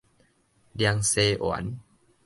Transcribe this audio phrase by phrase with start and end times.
[0.73, 1.79] 涼沙丸